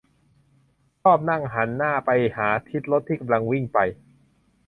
[1.01, 3.79] -ชอบนั่งหันหน้าไปหาทิศที่รถกำลังวิ่งไป